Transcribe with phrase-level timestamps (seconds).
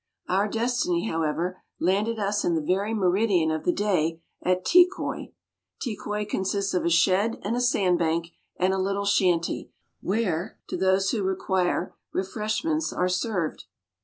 [0.27, 5.31] Our destiny, however, landed us in the very meridian of the day at Tekoi.
[5.79, 9.69] Tekoi consists of a shed and a sand bank, and a little shanty,
[9.99, 13.65] where, to those who require, refreshments are served.